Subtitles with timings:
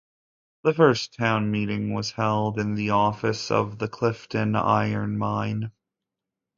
[0.63, 5.71] The first town meeting was held in the office of the Clifton Iron Mine.